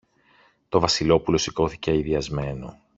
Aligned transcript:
Το 0.69 0.79
Βασιλόπουλο 0.79 1.37
σηκώθηκε 1.37 1.91
αηδιασμένο. 1.91 2.81